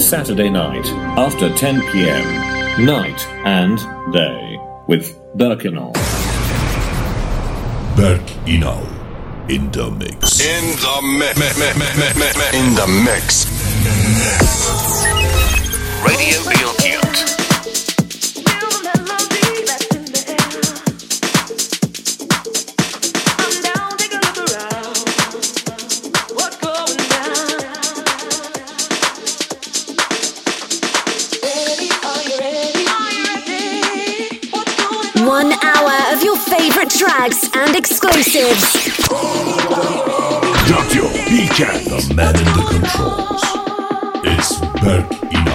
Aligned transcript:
Saturday 0.00 0.48
night 0.48 0.86
after 1.18 1.54
10 1.54 1.82
p.m. 1.92 2.86
Night 2.86 3.26
and 3.44 3.78
day 4.12 4.58
with 4.86 5.14
Berk 5.36 5.60
Inal. 5.60 5.92
Berk 7.96 8.26
Inal 8.46 8.82
in 9.50 9.70
the 9.72 9.90
mix. 9.90 10.40
In 10.40 10.64
the 10.80 11.00
mix. 11.18 11.60
In 12.54 12.74
the 12.74 12.86
mix. 13.04 13.46
Radio 16.02 16.40
Feel 16.50 17.39
favorite 36.80 36.98
tracks 36.98 37.48
and 37.54 37.76
exclusives. 37.76 38.72
Dr. 40.68 41.02
Beacon, 41.28 41.84
the 41.84 42.12
man 42.14 42.36
in 42.38 42.44
the 42.44 42.64
controls. 42.70 43.42
It's 44.24 44.58
Berk 44.80 45.10
in 45.32 45.49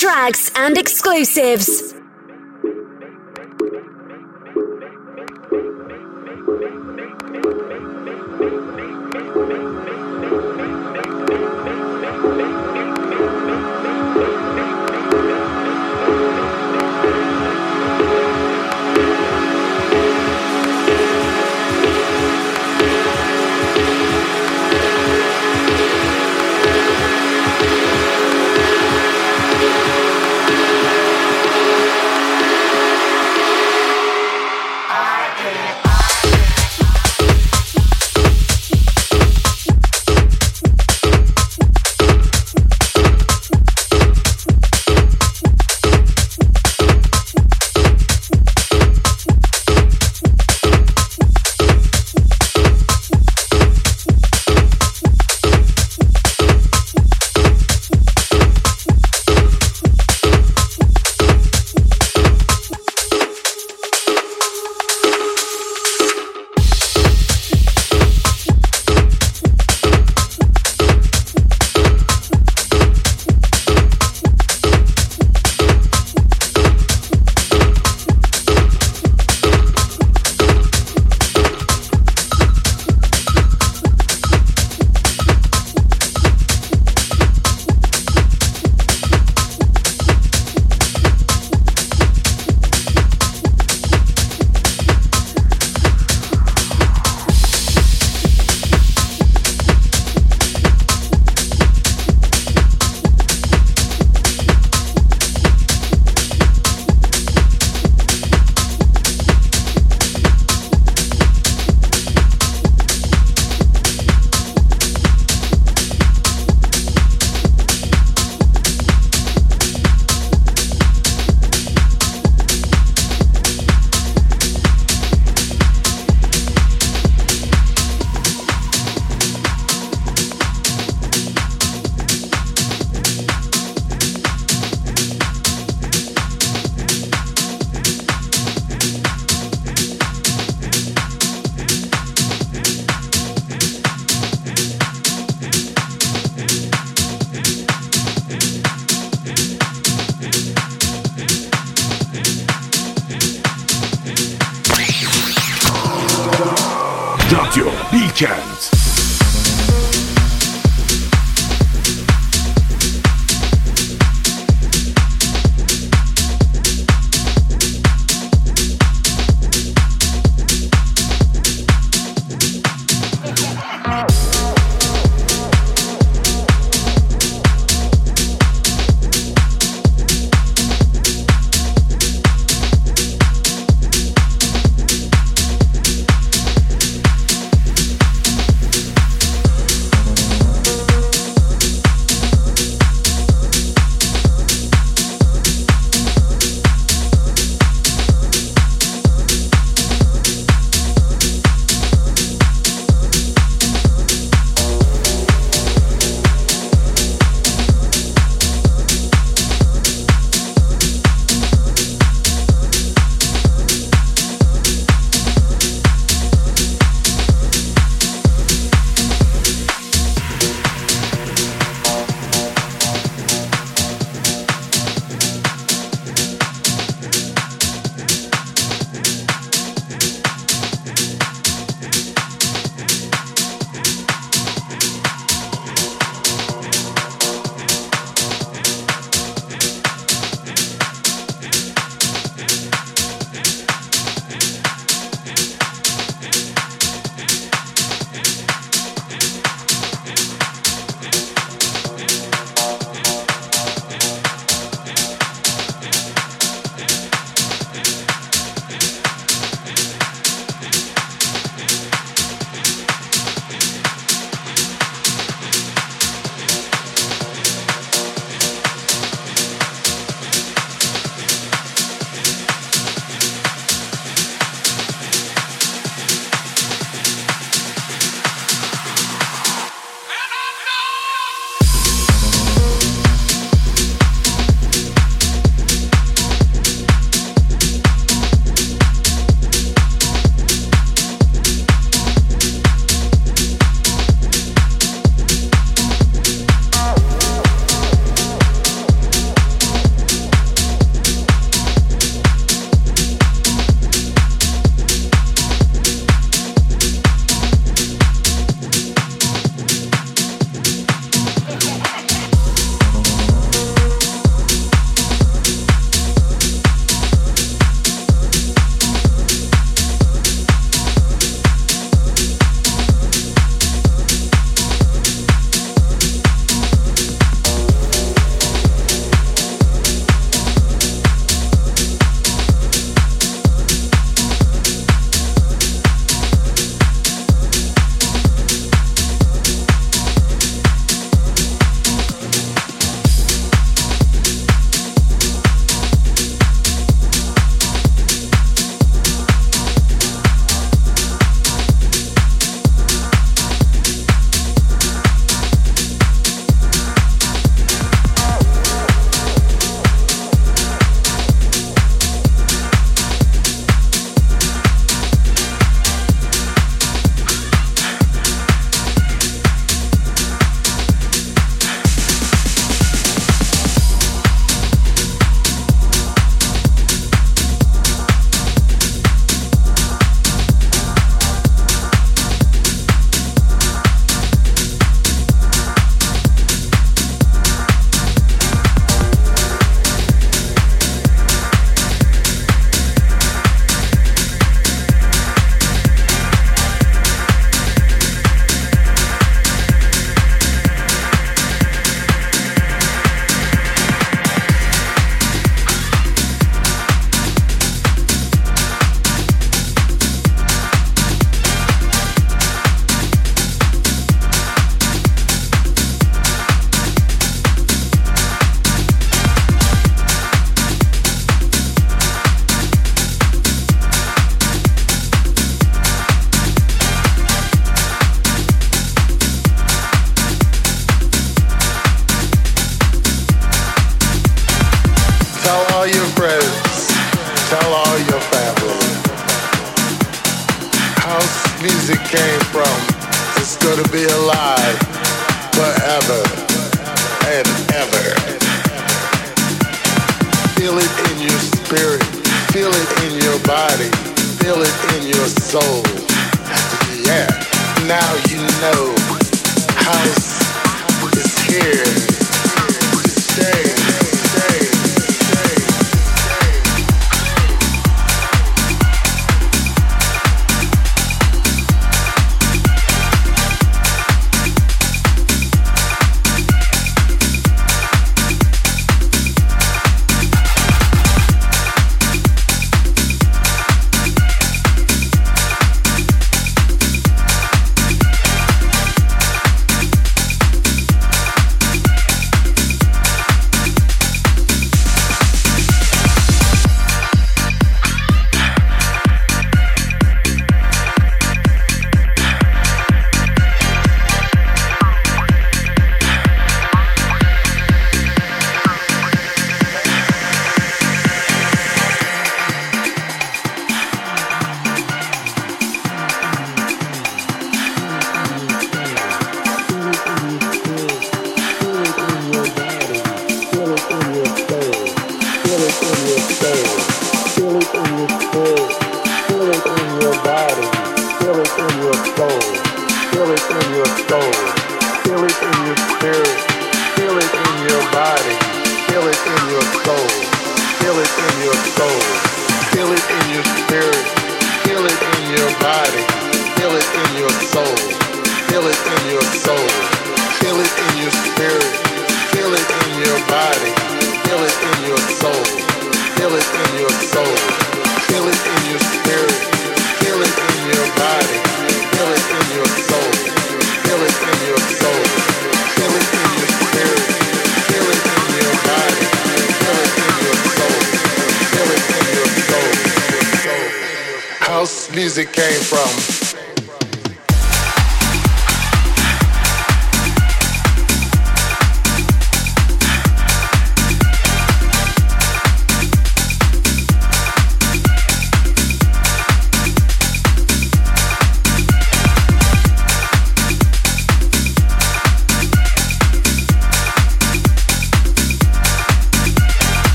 tracks 0.00 0.50
and 0.56 0.76
exclusives. 0.76 1.93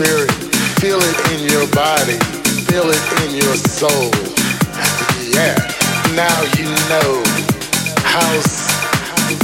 spirit. 0.00 0.30
Feel 0.80 0.98
it 0.98 1.18
in 1.32 1.40
your 1.52 1.66
body. 1.72 2.16
Feel 2.64 2.88
it 2.88 3.04
in 3.22 3.34
your 3.36 3.54
soul. 3.56 4.08
Yeah, 5.28 5.54
now 6.16 6.40
you 6.56 6.68
know. 6.88 7.22
House 8.00 8.72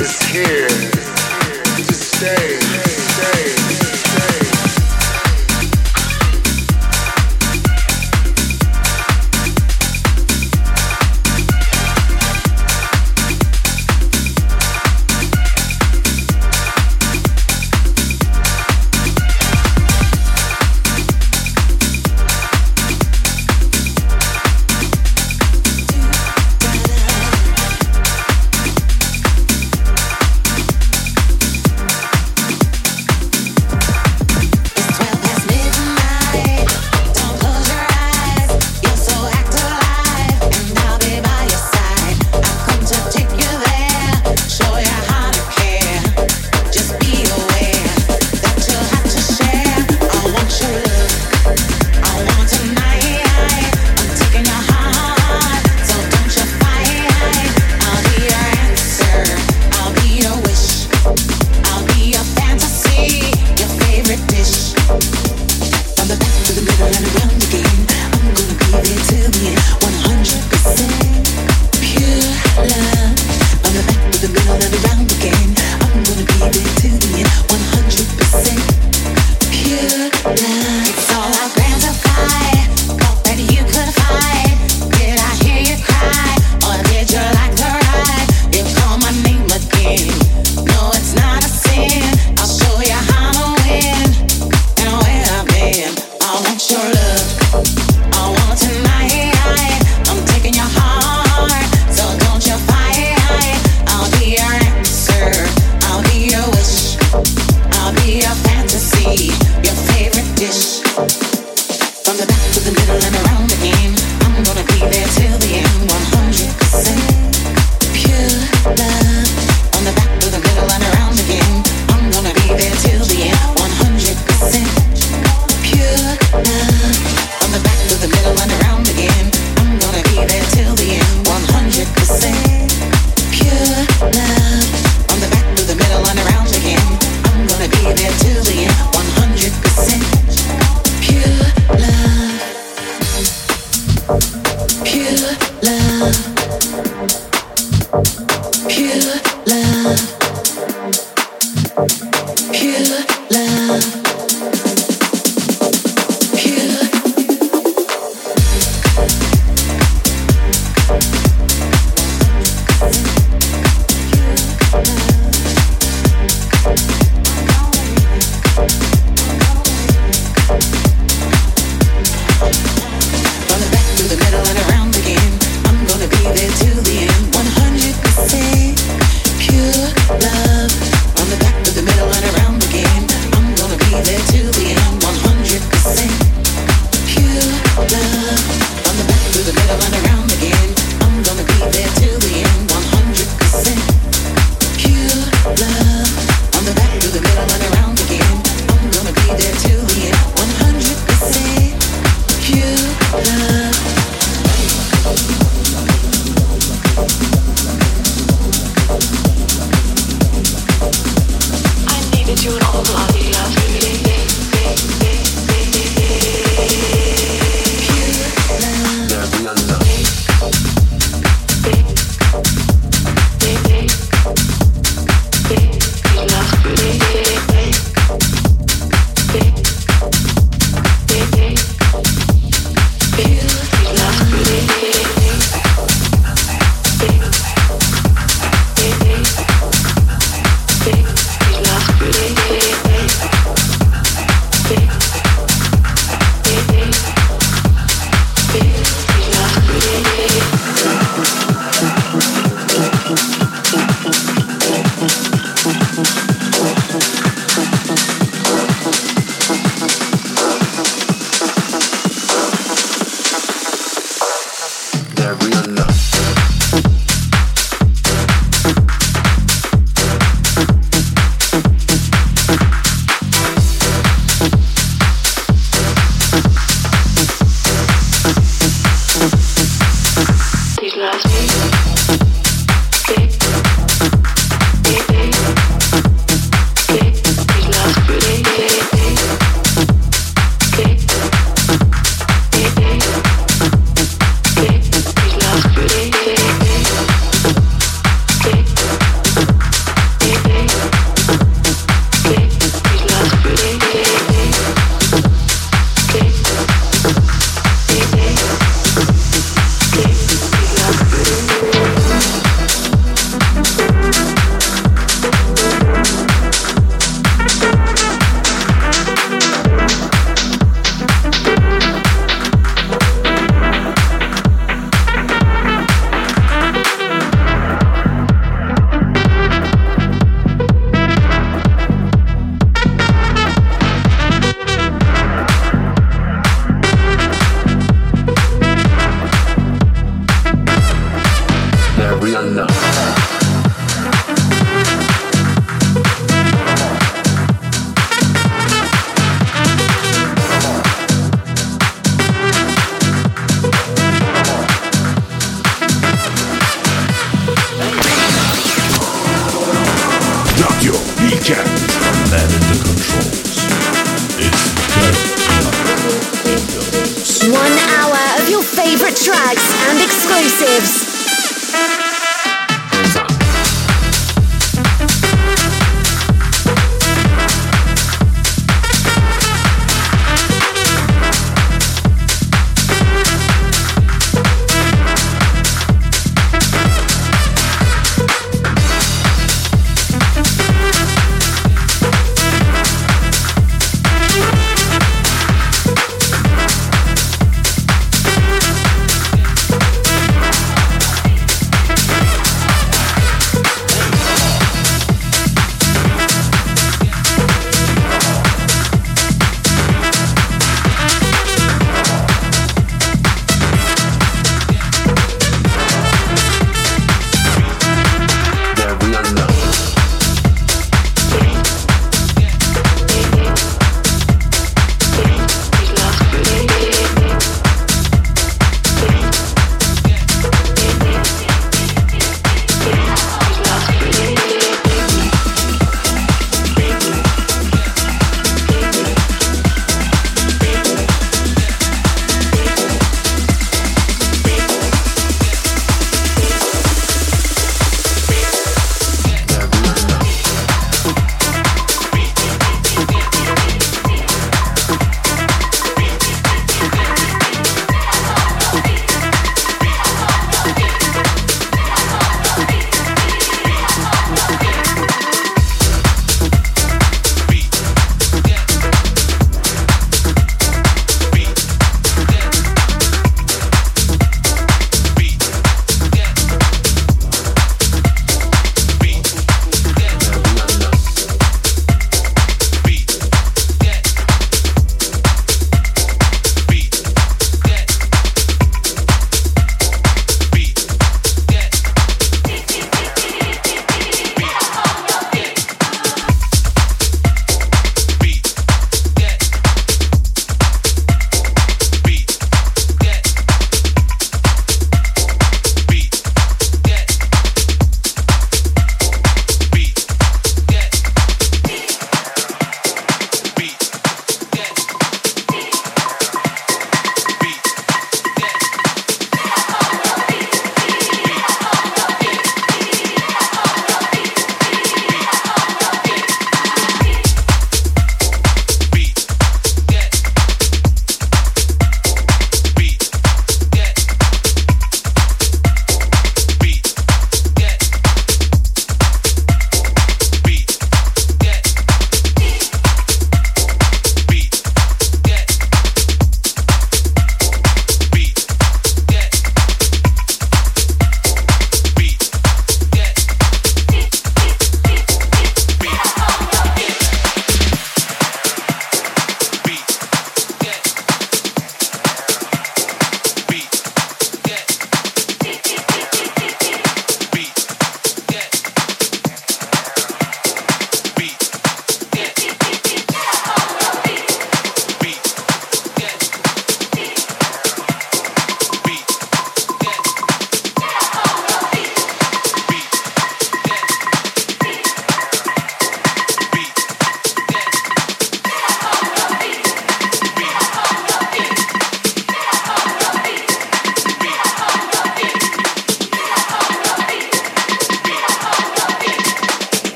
is 0.00 0.18
here 0.32 0.68
to 0.68 1.92
stay. 1.92 2.65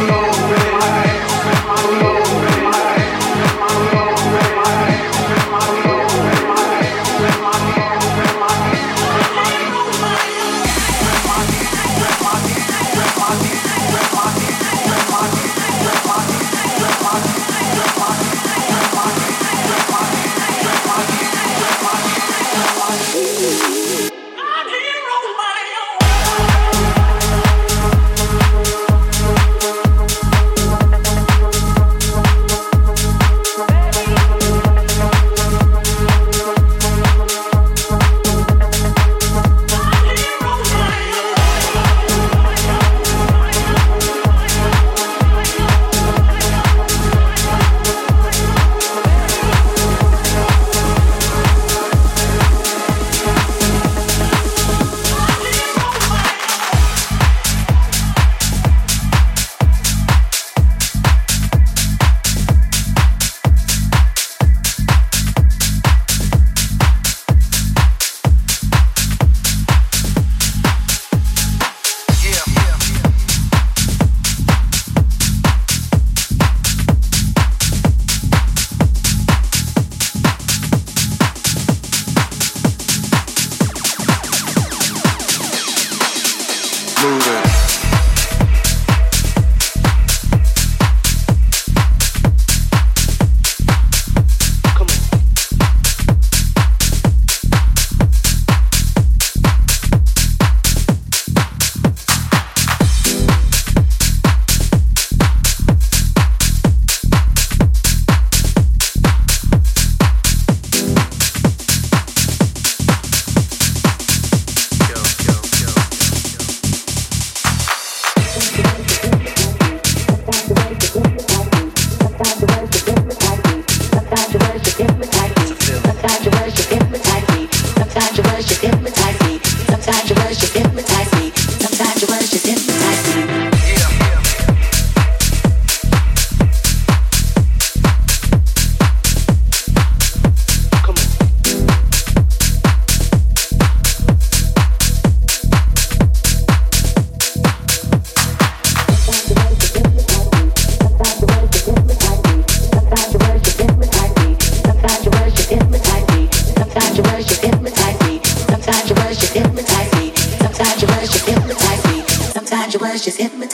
Lonely 0.00 0.19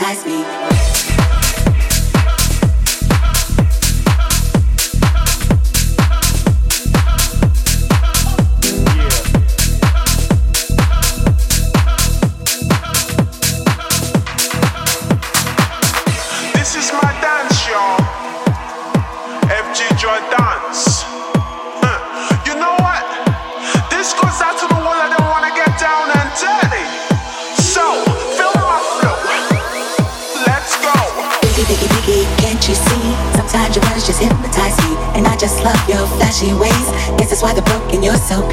hypnotize 0.06 0.26
me. 0.26 0.65
SOP. 38.36 38.52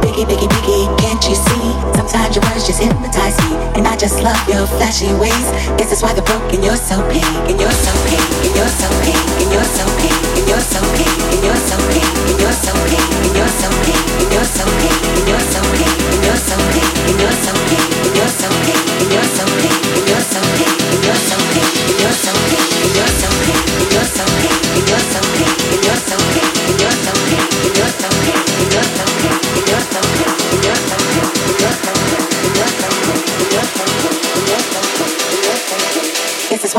Biggie, 0.00 0.24
biggie, 0.24 0.48
biggie, 0.48 0.88
can't 0.96 1.22
you 1.28 1.36
see? 1.36 1.68
Sometimes 1.92 2.34
your 2.34 2.44
words 2.48 2.64
just 2.64 2.80
hypnotize 2.80 3.36
me, 3.44 3.56
and 3.76 3.86
I 3.86 3.94
just 3.94 4.22
love 4.22 4.40
your 4.48 4.64
flashy 4.80 5.12
ways. 5.20 5.46
Guess 5.76 5.90
that's 5.92 6.02
why 6.02 6.14
the 6.14 6.22
broke 6.22 6.40
broken. 6.48 6.64
You're 6.64 6.80
so 6.80 6.96
pink, 7.12 7.28
and 7.44 7.60
you're 7.60 7.78
so 7.84 7.92
paid, 8.08 8.24
and 8.48 8.56
you're 8.56 8.72
so 8.80 8.88
paid, 9.04 9.20
and 9.44 9.52
you're 9.52 9.68
so 9.76 9.84
paid, 10.00 10.16
and 10.32 10.48
you're 10.48 10.64
so 10.64 10.80
paid, 10.96 11.12
and 11.28 11.44
you're 11.44 11.60
so 11.60 11.76
paid, 11.92 12.08
and 12.24 12.40
you're 12.40 12.56
so 12.56 12.72
paid, 12.80 13.20
and 13.20 13.36
you're 13.36 13.52
so 13.52 13.68
paid, 13.84 14.00
and 14.16 14.32
you're 14.32 14.48
so 14.48 14.64
paid, 14.64 14.96
and 15.12 15.28
you're 15.28 15.28
so 15.28 15.28
paid, 15.28 15.28
and 15.28 15.28
you're 15.28 15.44
so 15.52 15.60
paid. 15.76 15.96
and 16.08 16.24
you're 16.24 16.40
so 16.48 16.56
pink, 16.72 16.88
and 17.04 17.20
you're 17.20 17.38
so 17.44 17.52
pink. 17.68 17.87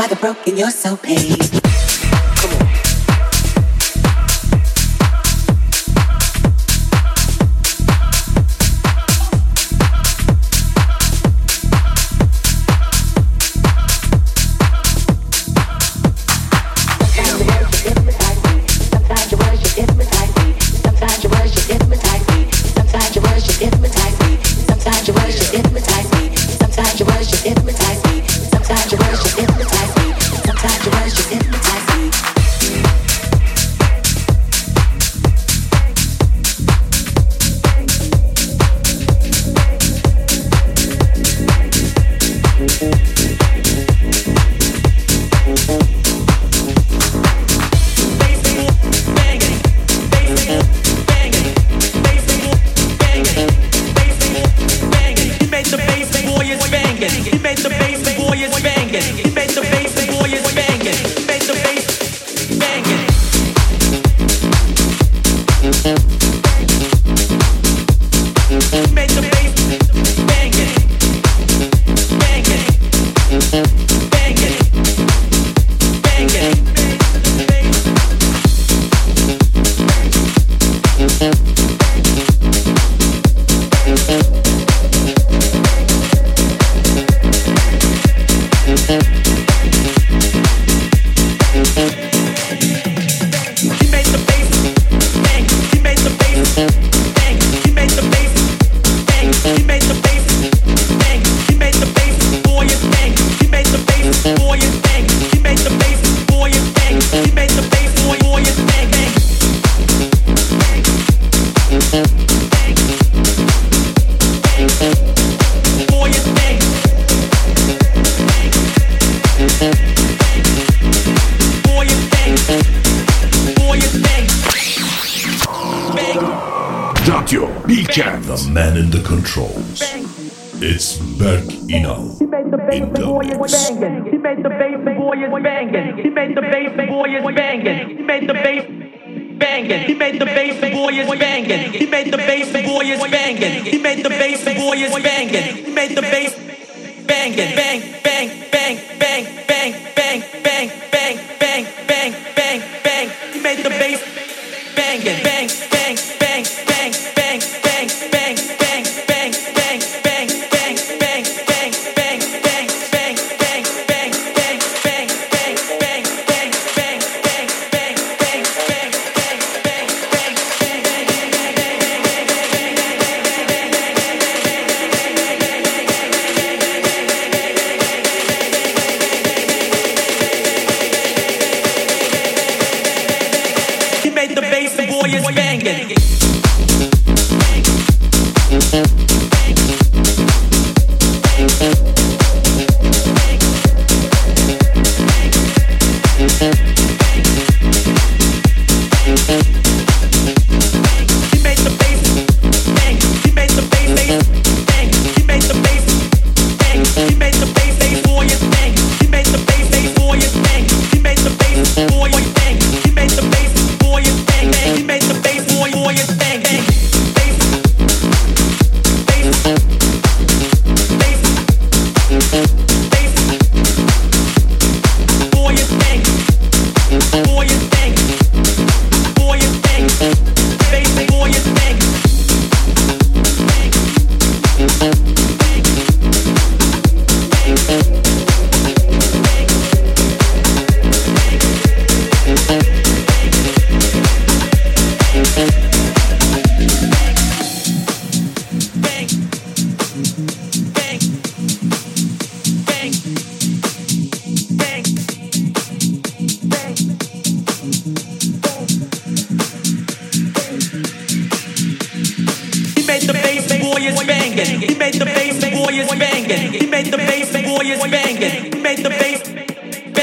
why 0.00 0.06
the 0.06 0.16
broken 0.16 0.56
you're 0.56 0.70
so 0.70 0.96
pain. 0.96 1.39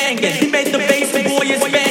Banging. 0.08 0.32
He 0.32 0.48
made 0.50 0.68
the 0.68 0.78
bass 0.78 1.12
boy 1.12 1.46
is 1.46 1.62
banging. 1.72 1.87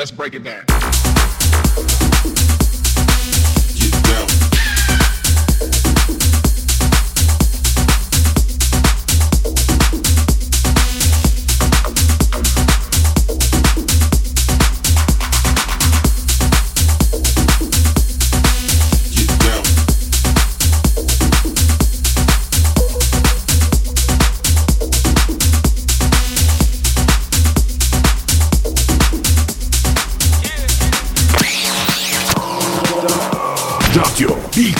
Let's 0.00 0.10
break 0.10 0.34
it 0.34 0.42
down. 0.42 0.64
Get 3.76 4.02
down. 4.02 4.49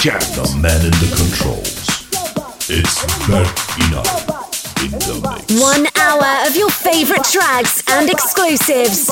Jack. 0.01 0.23
The 0.33 0.59
man 0.63 0.83
in 0.83 0.93
the 0.93 1.15
controls. 1.15 2.09
It's 2.71 3.05
Berk 3.27 3.55
Inal. 3.85 4.07
One 5.61 5.87
hour 6.01 6.47
of 6.49 6.57
your 6.57 6.71
favorite 6.71 7.25
tracks 7.25 7.83
and 7.87 8.09
exclusives. 8.09 9.11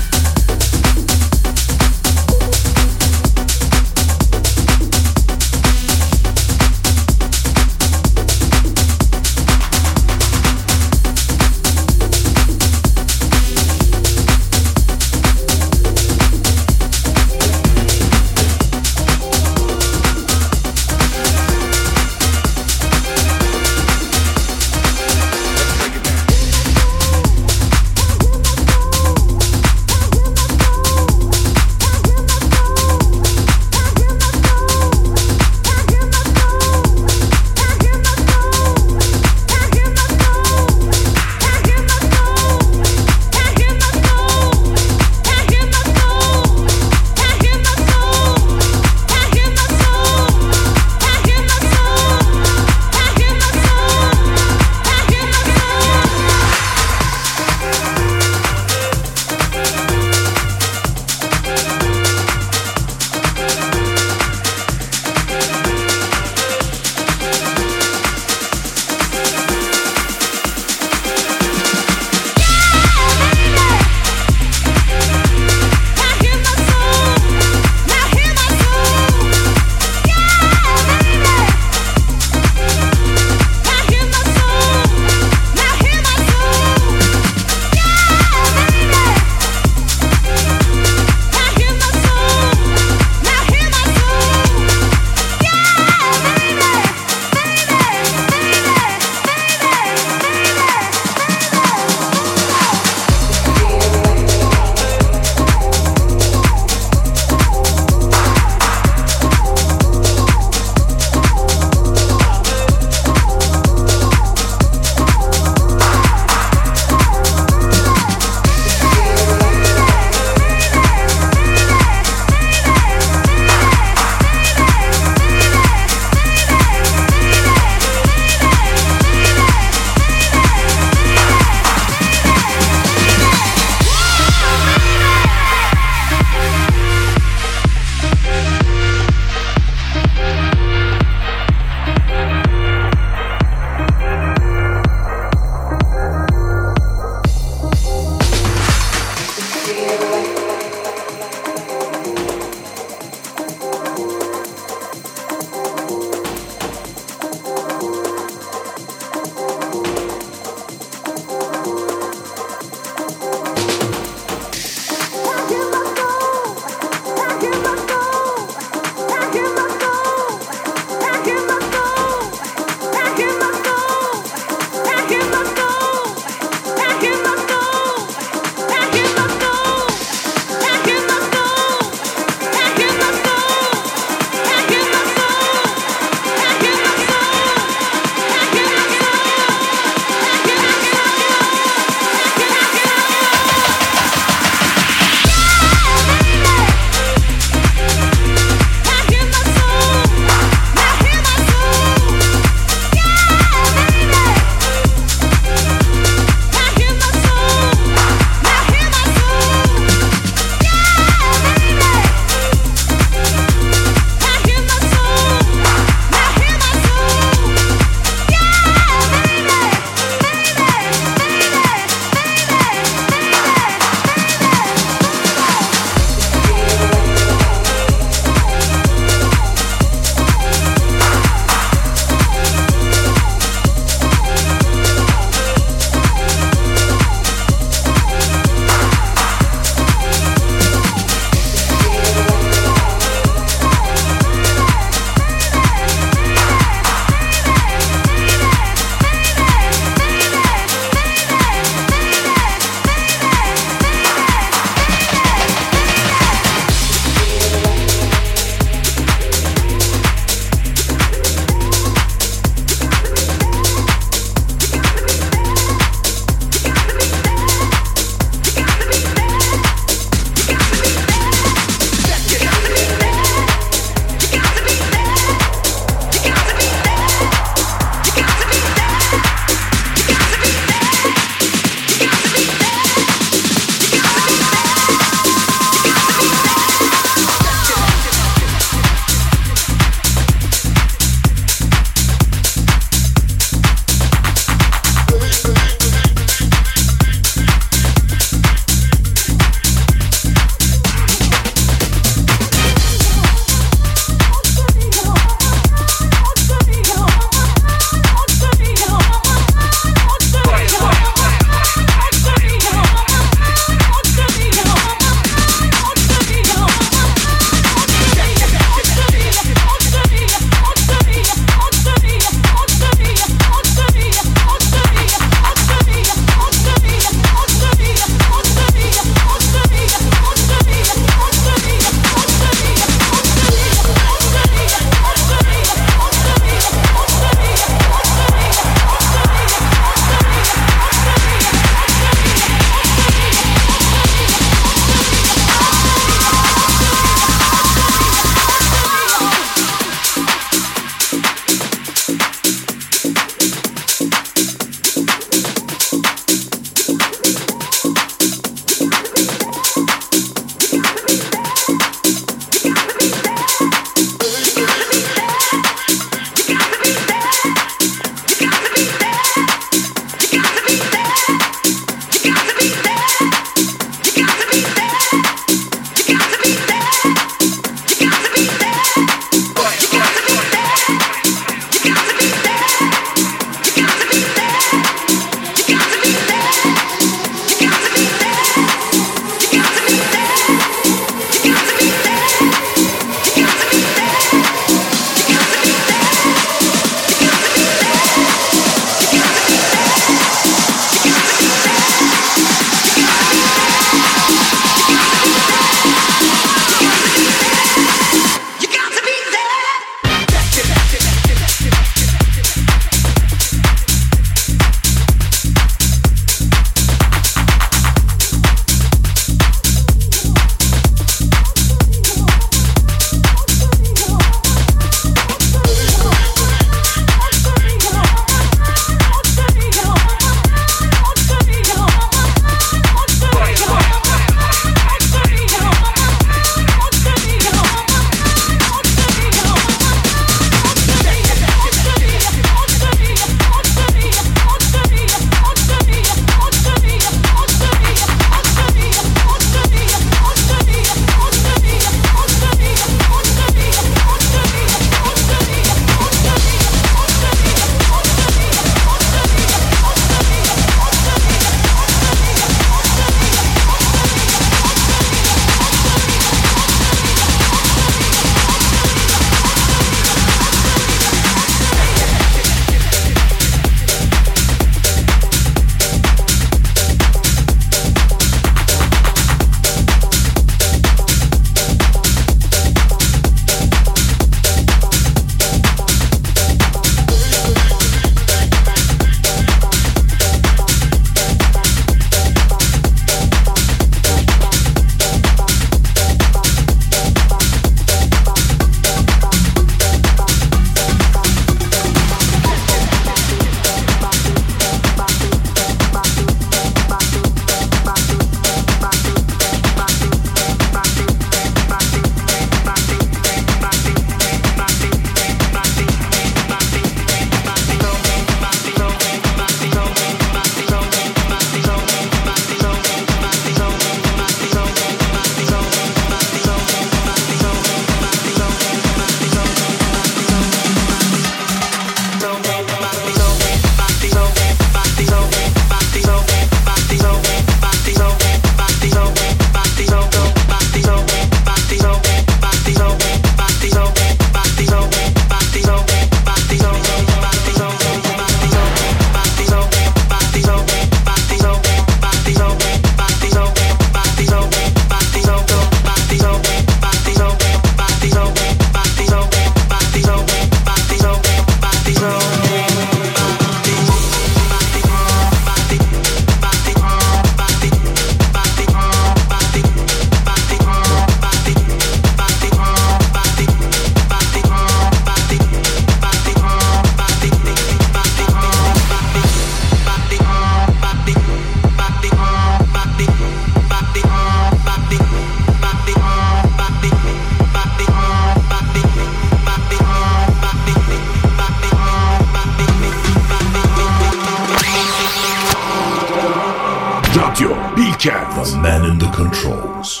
The 598.40 598.56
man 598.56 598.90
in 598.90 598.98
the 598.98 599.10
controls. 599.10 600.00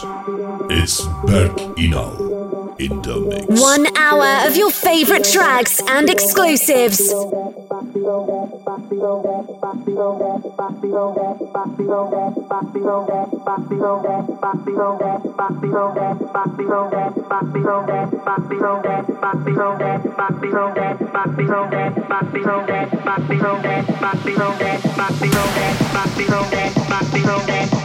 It's 0.70 1.02
Berk 1.26 1.54
Inal 1.76 2.80
in 2.80 3.02
the 3.02 3.20
mix. 3.20 3.60
One 3.60 3.86
hour 3.98 4.48
of 4.48 4.56
your 4.56 4.70
favorite 4.70 5.24
tracks 5.24 5.78
and 5.86 6.08
exclusives. 6.08 7.12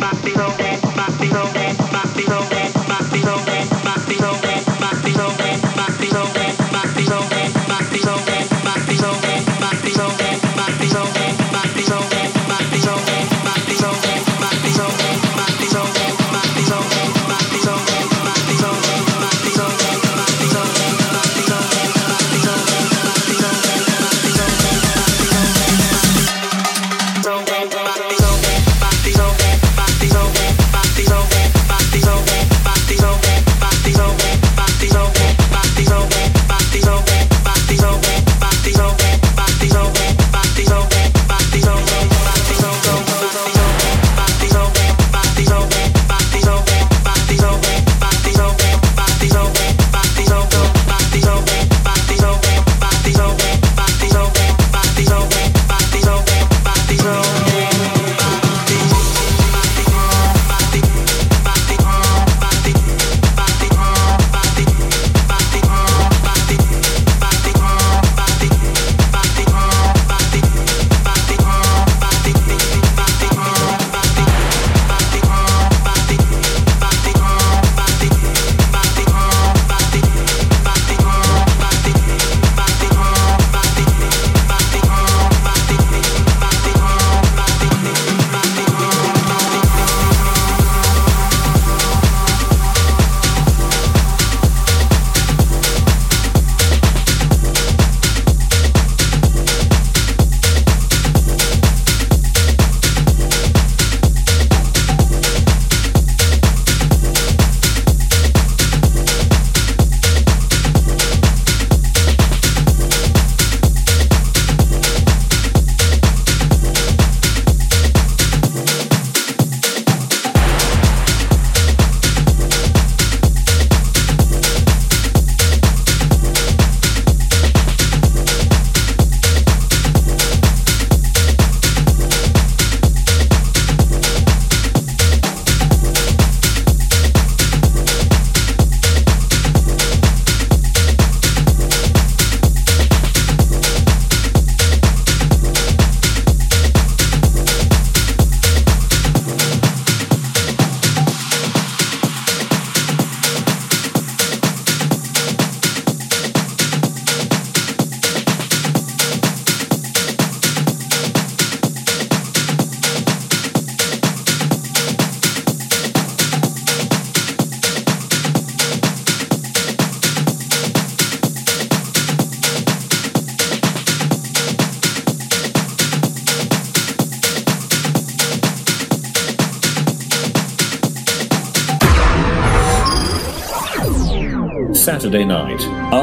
Bobby 0.06 0.34
Roll, 0.34 0.52
Bobby 0.96 1.30
Roll, 1.30 1.50
Bobby 1.92 2.26
Roll. 2.28 2.55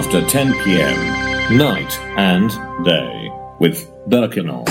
After 0.03 0.27
10 0.27 0.55
p.m. 0.65 1.57
Night 1.57 1.97
and 2.19 2.51
day 2.85 3.31
with 3.61 3.89
Berk 4.09 4.33
Inal. 4.33 4.67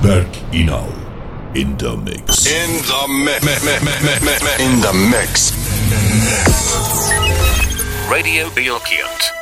Berk 0.00 0.32
Inal 0.52 0.88
in 1.54 1.76
the 1.76 1.98
mix. 1.98 2.46
In 2.46 2.80
the 2.88 3.06
mix. 3.26 3.46
In 4.58 4.80
the 4.80 4.92
mix. 5.12 5.52
Radio 8.10 8.48
Bilkent. 8.48 9.35